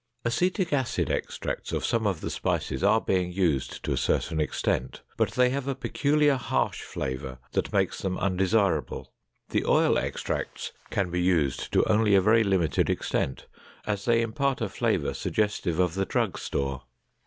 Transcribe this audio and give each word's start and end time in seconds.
Acetic 0.25 0.73
acid 0.73 1.11
extracts 1.11 1.71
of 1.71 1.85
some 1.85 2.07
of 2.07 2.21
the 2.21 2.31
spices 2.31 2.83
are 2.83 2.99
being 2.99 3.31
used 3.31 3.83
to 3.83 3.93
a 3.93 3.97
certain 3.97 4.39
extent, 4.41 5.03
but 5.15 5.33
they 5.33 5.51
have 5.51 5.67
a 5.67 5.75
peculiar 5.75 6.37
harsh 6.37 6.81
flavor 6.81 7.37
that 7.51 7.71
makes 7.71 7.99
them 8.01 8.17
undesirable. 8.17 9.13
The 9.49 9.63
oil 9.63 9.99
extracts 9.99 10.71
can 10.89 11.11
be 11.11 11.21
used 11.21 11.71
to 11.73 11.83
only 11.85 12.15
a 12.15 12.19
very 12.21 12.43
limited 12.43 12.89
extent, 12.89 13.45
as 13.85 14.05
they 14.05 14.23
impart 14.23 14.59
a 14.59 14.69
flavor 14.69 15.13
suggestive 15.13 15.77
of 15.79 15.93
the 15.93 16.05
drug 16.07 16.39
store. 16.39 16.81